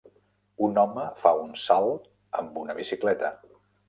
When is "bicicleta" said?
2.79-3.31